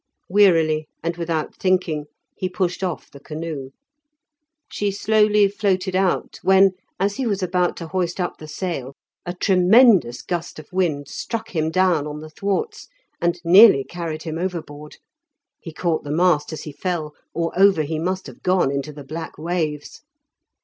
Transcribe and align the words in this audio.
Wearily, 0.29 0.87
and 1.03 1.15
without 1.15 1.53
thinking, 1.55 2.05
he 2.35 2.49
pushed 2.49 2.83
off 2.83 3.11
the 3.11 3.19
canoe; 3.19 3.69
she 4.67 4.89
slowly 4.89 5.47
floated 5.47 5.95
out, 5.95 6.39
when, 6.41 6.71
as 6.99 7.17
he 7.17 7.27
was 7.27 7.43
about 7.43 7.77
to 7.77 7.85
hoist 7.87 8.19
up 8.19 8.37
the 8.37 8.47
sail, 8.47 8.95
a 9.27 9.35
tremendous 9.35 10.23
gust 10.23 10.57
of 10.57 10.73
wind 10.73 11.07
struck 11.07 11.55
him 11.55 11.69
down 11.69 12.07
on 12.07 12.17
the 12.19 12.31
thwarts, 12.31 12.87
and 13.21 13.39
nearly 13.45 13.83
carried 13.83 14.23
him 14.23 14.39
overboard. 14.39 14.97
He 15.59 15.71
caught 15.71 16.03
the 16.03 16.09
mast 16.09 16.51
as 16.51 16.63
he 16.63 16.71
fell, 16.71 17.13
or 17.35 17.51
over 17.55 17.83
he 17.83 17.99
must 17.99 18.25
have 18.25 18.41
gone 18.41 18.71
into 18.71 18.91
the 18.91 19.03
black 19.03 19.37
waves. 19.37 20.01